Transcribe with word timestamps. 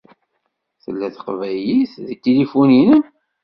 Tella 0.83 1.07
teqbaylit 1.15 1.93
deg 2.07 2.19
tilifu-inem? 2.23 3.03